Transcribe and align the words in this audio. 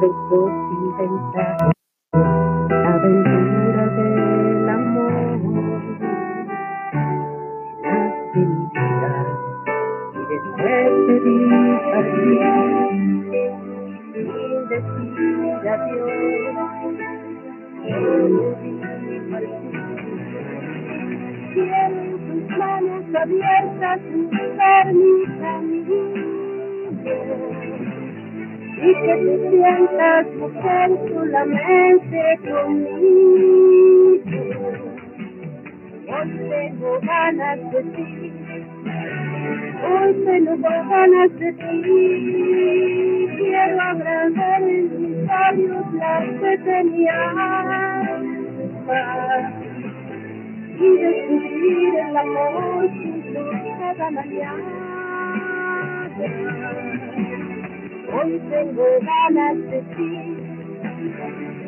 los 0.00 0.12
dos 0.28 0.50
inventaron 0.72 1.72
la 2.68 2.94
aventura 2.94 3.84
del 3.96 4.68
amor. 4.68 5.12
Mi 8.34 8.42
vida 8.44 9.12
y 10.12 10.16
después 10.28 10.90
te 11.06 11.14
vi 11.20 11.36
partir 11.92 12.44
sin 14.12 14.68
decir 14.68 15.68
adiós. 15.68 16.16
Manos 22.58 23.06
abiertas 23.14 24.00
mi 24.02 24.28
camino 25.38 26.06
y 28.76 28.94
que 28.94 29.14
te 29.16 29.50
sientas 29.50 30.26
mujer 30.36 30.90
solamente 31.08 32.20
conmigo. 32.44 32.96
Hoy 36.08 36.30
tengo 36.48 37.00
ganas 37.00 37.58
de 37.72 37.82
ti, 37.82 38.32
hoy 39.82 40.10
tengo 40.24 40.56
ganas 40.58 41.32
de 41.38 41.52
ti. 41.52 41.82
Quiero 43.36 43.80
abrazar 43.80 44.62
en 44.62 45.02
mis 45.02 45.16
labios 45.26 45.86
la 45.94 46.14
que 46.40 46.58
tenía 46.58 47.18
y 50.78 50.88
descubrir 50.96 51.94
el 52.08 52.16
amor 52.16 52.88
juntos 52.88 53.56
cada 53.78 54.10
mañana. 54.10 54.86
Hoy 58.12 58.40
tengo 58.50 58.84
ganas 59.00 59.56
de 59.70 59.82
ti, 59.96 60.10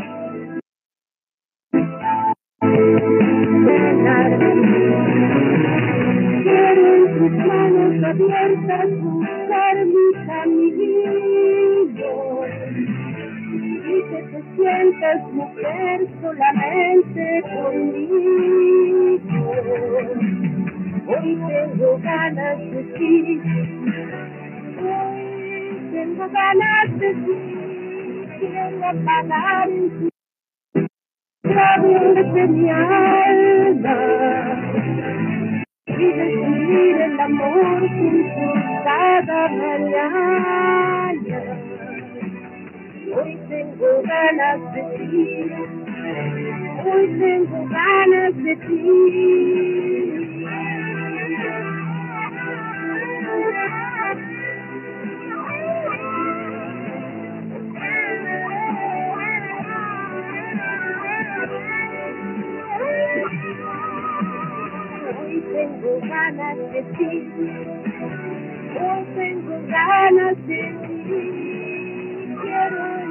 Quiero 6.44 6.86
en 6.96 7.04
tus 7.18 7.34
manos 7.46 8.04
abiertas 8.04 8.90
buscar 9.02 9.76
mi 9.86 10.06
camino 10.26 11.61
que 14.12 14.22
te 14.24 14.44
sientas 14.56 15.22
mujer 15.32 16.08
solamente 16.22 17.44
conmigo. 17.54 19.22
Hoy 21.08 21.40
tengo 21.48 21.98
ganas 22.00 22.60
de 22.60 22.84
ti, 22.98 23.42
hoy 24.80 25.90
tengo 25.94 26.30
ganas 26.30 27.00
de 27.00 27.14
ti, 27.14 27.38
quiero 28.40 28.86
apagar 28.86 29.70
en 29.70 29.90
tu 29.90 30.10
labios 31.44 32.34
de 32.34 32.48
mi 32.48 32.70
alma 32.70 33.98
y 35.88 36.06
descubrir 36.06 37.02
el 37.02 37.20
amor 37.20 37.90
juntos 37.90 38.54
cada 38.84 39.48
mañana. 39.50 40.81
Hoy 43.24 43.38
tengo 43.50 44.02
ganas 44.02 44.74
de 44.74 44.82
ti, 44.98 45.52
hoy 46.84 47.08
tengo 47.20 47.68
ganas 47.70 48.36
de 48.44 48.56
ti. 48.56 48.82
Hoy 65.20 65.44
tengo 65.54 66.00
ganas 66.10 66.58
de 66.72 66.82
ti, 66.98 67.12
hoy 68.80 69.06
tengo 69.16 69.56
ganas 69.68 70.38
de 70.48 70.62
ti. 70.88 71.52
Quiero 72.42 73.11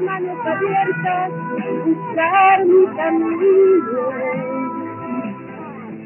manos 0.00 0.38
abiertas 0.46 1.32
buscar 1.84 2.64
mi 2.66 2.86
camino 2.96 4.10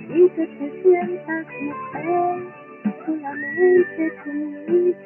y 0.08 0.28
que 0.30 0.46
te 0.46 0.82
sientas 0.82 1.46
mujer 1.62 2.54
solamente 3.06 4.12
conmigo. 4.22 4.98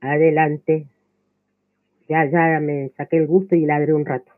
Adelante. 0.00 0.86
Ya, 2.08 2.24
ya 2.26 2.60
me 2.60 2.90
saqué 2.96 3.18
el 3.18 3.26
gusto 3.26 3.54
y 3.54 3.64
ladré 3.64 3.94
un 3.94 4.04
rato. 4.04 4.32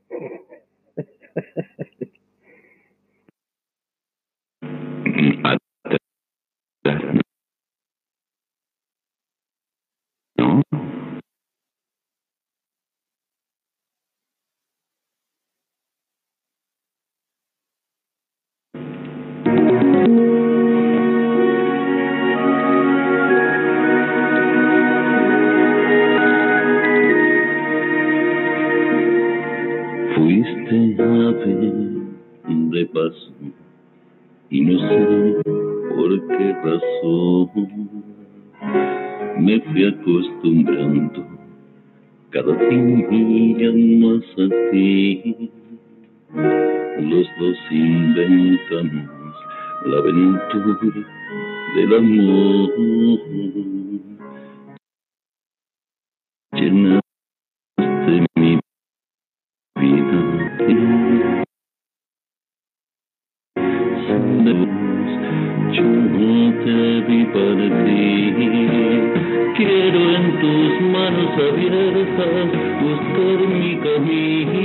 ¿No? 10.37 10.63
Fuiste 20.05 20.17
ave 30.99 31.55
de 32.71 32.87
paso 32.93 33.33
y 34.51 34.61
no 34.61 34.79
sé 34.79 34.99
por 35.97 36.11
qué 36.37 36.53
razón 36.53 37.49
me 39.39 39.59
fui 39.61 39.87
acostumbrando 39.87 41.27
cada 42.29 42.55
día 42.69 43.73
más 43.73 44.25
a 44.37 44.71
ti. 44.71 45.51
Los 47.01 47.27
dos 47.39 47.57
inventamos 47.71 49.14
la 49.85 49.99
aventura 49.99 50.79
del 51.75 51.95
amor. 51.95 52.71
Llenaste 56.53 58.27
mi 58.37 58.59
vida 59.81 60.21
yo 65.73 65.91
te 66.65 67.01
vi 67.07 67.25
partir. 67.27 68.35
Quiero 69.57 70.01
en 70.17 70.25
tus 70.41 70.81
manos 70.93 71.33
abiertas 71.35 72.47
buscar 72.83 73.39
mi 73.49 73.77
camino 73.79 74.64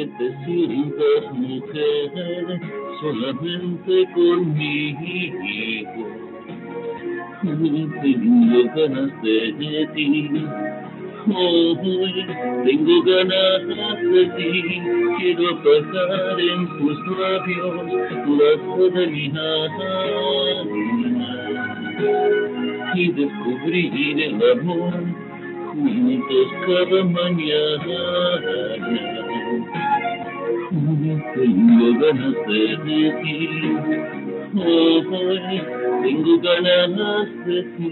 que 0.00 0.06
te 0.06 0.28
sientas 0.44 1.22
mujer 1.34 2.60
solamente 3.02 3.94
conmigo. 4.14 4.98
Tengo 8.00 8.60
ganas 8.74 9.12
de 9.22 9.86
ti. 9.94 10.08
Hoy 11.36 12.14
tengo 12.64 12.96
ganas 13.02 13.98
de 14.00 14.22
ti, 14.36 14.52
quiero 15.18 15.44
apagar 15.50 16.38
en 16.40 16.60
tus 16.78 16.98
labios 17.18 17.84
la 18.38 18.52
sed 18.56 18.92
de 18.94 19.04
mi 19.06 19.26
alma 19.36 20.00
y 22.94 22.96
descubrir 23.12 24.16
el 24.18 24.34
amor 24.52 24.94
juntos 25.74 26.48
cada 26.66 27.04
mañana. 27.04 27.98
Tengo 31.34 31.88
ganas 31.98 32.36
de 32.46 32.62
ti, 32.84 33.38
hoy 34.56 35.62
tengo 36.02 36.32
ganas 36.40 37.28
de 37.46 37.58
ti. 37.76 37.90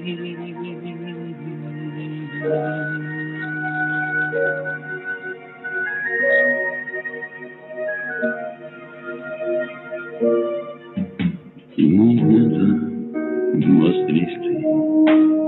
Nada 13.59 13.73
más 13.73 13.97
triste 14.07 14.53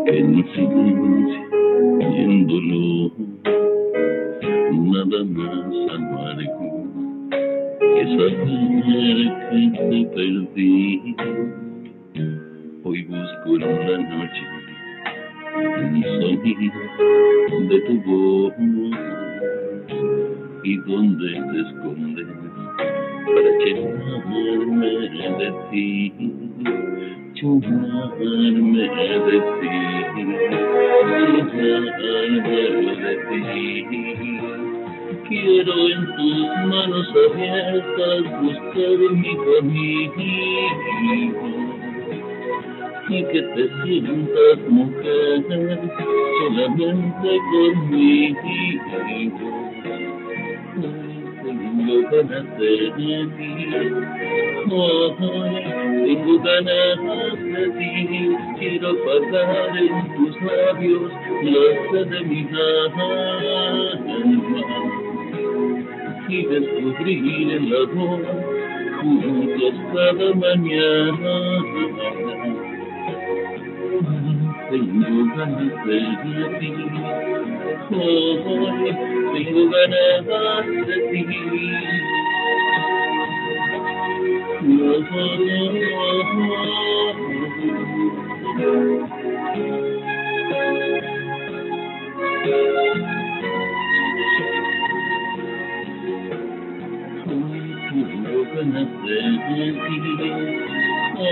que 0.06 0.12
el 0.18 0.30
silencio 0.54 1.42
y 2.00 2.02
el 2.22 2.46
dolor, 2.46 3.09
que 8.16 9.98
perdí. 10.14 11.16
Hoy 12.82 13.02
busco 13.04 13.48
en 13.56 13.60
la 13.60 13.98
noche 13.98 14.44
el 15.56 16.02
sonido 16.02 16.80
de 17.68 17.78
tu 17.82 17.94
voz 18.02 18.54
y 20.64 20.76
donde 20.76 21.28
te 21.28 21.58
escondes 21.60 22.28
para 23.26 23.50
llenarme 23.64 24.90
de 25.38 25.48
ti, 25.70 26.12
llenarme 27.34 28.84
de 29.26 29.38
ti, 29.60 29.72
llenarme 32.26 32.94
de 32.96 33.14
ti. 33.28 34.69
Quiero 35.30 35.72
en 35.88 36.06
tus 36.16 36.48
manos 36.66 37.06
abiertas 37.08 38.22
buscar 38.42 38.98
mi 39.12 39.32
camino 39.36 40.22
y 43.08 43.24
que 43.26 43.42
te 43.42 43.64
sientas 43.84 44.58
mujer 44.68 45.44
solamente 46.40 47.30
conmigo. 47.52 48.40
Tengo 51.44 51.96
ganas 52.10 52.46
de 52.58 52.74
ti, 52.96 53.14
oh, 54.68 55.14
tengo 55.16 56.34
ganas 56.40 57.38
de 57.38 57.64
ti, 57.78 57.88
quiero 58.58 58.90
pasar 59.04 59.78
en 59.78 59.94
tus 60.16 60.34
labios 60.42 61.12
la 61.44 61.64
sed 61.92 62.06
de 62.08 62.20
mi 62.20 62.40
alma 62.48 63.60
y 66.30 66.44
descubrir 66.44 67.50
el 67.50 67.74
amor 67.74 68.20
juntos 69.02 69.74
cada 69.92 70.34
mañana. 70.34 71.34
Tengo 74.70 75.34
ganas 75.34 75.84
de 75.86 75.98
ti, 76.60 76.72
de 99.04 99.20
ti. 99.46 99.66
Ti, 101.16 101.30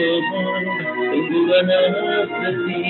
tengo 1.11 1.41
ganas 1.47 2.29
de 2.41 2.51
ti, 2.67 2.81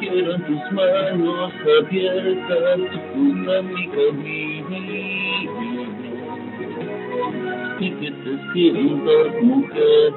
quiero 0.00 0.34
tus 0.38 0.64
manos 0.72 1.52
abiertas 1.78 2.80
una 3.14 3.56
mi 3.62 3.84
camino 3.88 4.76
y 7.80 7.90
que 7.90 8.10
te 8.10 8.32
sientas 8.52 9.42
mujer 9.42 10.12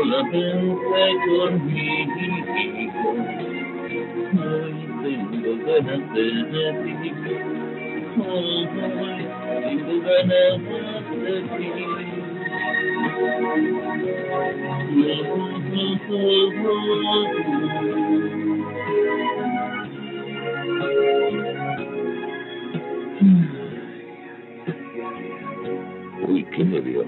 solamente 0.00 1.02
conmigo. 1.26 3.06
Hoy 4.36 4.76
tengo 5.02 5.52
ganas 5.64 6.04
de 6.14 6.26
ti, 6.82 7.02
hoy 8.18 8.68
tengo 9.62 9.94
ganas 10.02 10.60
de 11.22 11.34
ti. 11.56 12.35
Uy, 26.28 26.44
qué 26.56 26.64
me 26.64 26.80
dio. 26.80 27.04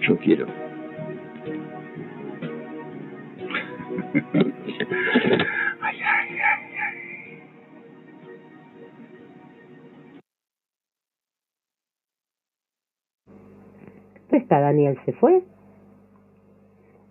Yo 0.00 0.16
quiero. 0.18 0.69
¿Dónde 14.30 14.44
está 14.44 14.60
Daniel? 14.60 14.96
¿Se 15.04 15.12
fue? 15.12 15.42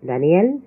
Daniel. 0.00 0.62